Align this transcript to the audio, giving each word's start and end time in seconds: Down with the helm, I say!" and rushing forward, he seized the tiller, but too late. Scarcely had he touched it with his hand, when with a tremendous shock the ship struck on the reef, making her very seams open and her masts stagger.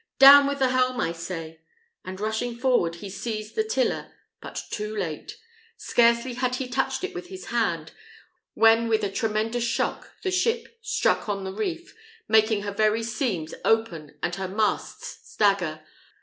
Down 0.17 0.47
with 0.47 0.57
the 0.57 0.69
helm, 0.69 0.99
I 0.99 1.11
say!" 1.11 1.61
and 2.03 2.19
rushing 2.19 2.57
forward, 2.57 2.95
he 2.95 3.07
seized 3.11 3.53
the 3.53 3.63
tiller, 3.63 4.11
but 4.41 4.63
too 4.71 4.97
late. 4.97 5.37
Scarcely 5.77 6.33
had 6.33 6.55
he 6.55 6.67
touched 6.67 7.03
it 7.03 7.13
with 7.13 7.27
his 7.27 7.45
hand, 7.53 7.91
when 8.55 8.87
with 8.87 9.03
a 9.03 9.11
tremendous 9.11 9.63
shock 9.63 10.19
the 10.23 10.31
ship 10.31 10.79
struck 10.81 11.29
on 11.29 11.43
the 11.43 11.53
reef, 11.53 11.93
making 12.27 12.63
her 12.63 12.71
very 12.73 13.03
seams 13.03 13.53
open 13.63 14.17
and 14.23 14.33
her 14.37 14.47
masts 14.47 15.19
stagger. 15.33 15.81